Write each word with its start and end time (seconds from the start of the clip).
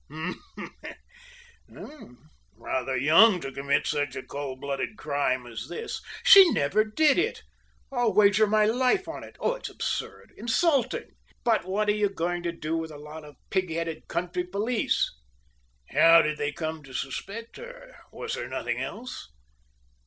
"Humph! 1.67 2.17
Rather 2.57 2.97
young 2.97 3.39
to 3.41 3.51
commit 3.51 3.85
such 3.85 4.15
a 4.15 4.23
cold 4.23 4.59
blooded 4.59 4.97
crime 4.97 5.45
as 5.45 5.67
this." 5.67 6.01
"She 6.23 6.49
never 6.49 6.83
did 6.83 7.17
do 7.17 7.21
it 7.21 7.43
I'll 7.91 8.11
wager 8.11 8.47
my 8.47 8.65
life 8.65 9.07
on 9.07 9.23
it! 9.23 9.35
Oh, 9.39 9.53
it's 9.53 9.69
absurd 9.69 10.33
insulting! 10.37 11.11
But 11.43 11.65
what 11.65 11.87
are 11.87 11.91
you 11.95 12.09
going 12.09 12.41
to 12.41 12.51
do 12.51 12.75
with 12.75 12.89
a 12.89 12.97
lot 12.97 13.23
of 13.23 13.35
pig 13.51 13.69
headed 13.71 14.07
country 14.07 14.43
police" 14.43 15.07
"How 15.91 16.23
did 16.23 16.39
they 16.39 16.51
come 16.51 16.81
to 16.81 16.93
suspect 16.93 17.57
her? 17.57 17.93
Was 18.11 18.33
there 18.33 18.49
nothing 18.49 18.79
else?" 18.79 19.29